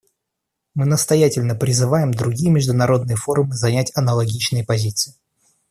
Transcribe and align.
Мы 0.73 0.87
настоятельно 0.87 1.53
призываем 1.53 2.11
другие 2.11 2.49
международные 2.49 3.15
форумы 3.15 3.53
занять 3.53 3.91
аналогичные 3.93 4.65
позиции. 4.65 5.13